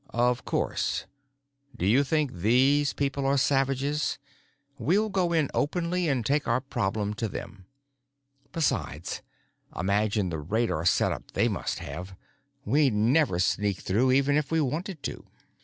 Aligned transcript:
"Of 0.15 0.45
course. 0.45 1.05
Do 1.77 1.85
you 1.85 2.03
think 2.03 2.33
these 2.33 2.91
people 2.91 3.23
are 3.27 3.37
savages? 3.37 4.17
We'll 4.79 5.09
go 5.09 5.31
in 5.31 5.47
openly 5.53 6.07
and 6.09 6.25
take 6.25 6.47
our 6.47 6.59
problem 6.59 7.13
to 7.13 7.27
them. 7.27 7.67
Besides, 8.51 9.21
imagine 9.79 10.29
the 10.31 10.39
radar 10.39 10.85
setup 10.87 11.33
they 11.33 11.47
must 11.47 11.77
have! 11.77 12.15
We'd 12.65 12.95
never 12.95 13.37
sneak 13.37 13.77
through 13.81 14.11
even 14.13 14.37
if 14.37 14.49
we 14.51 14.59
wanted 14.59 15.03
to." 15.03 15.23